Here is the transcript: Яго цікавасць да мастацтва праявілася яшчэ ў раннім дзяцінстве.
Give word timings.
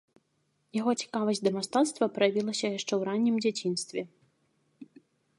Яго 0.75 0.91
цікавасць 1.01 1.41
да 1.47 1.51
мастацтва 1.57 2.05
праявілася 2.15 2.63
яшчэ 2.77 2.85
ў 2.85 3.01
раннім 3.09 3.35
дзяцінстве. 3.45 4.05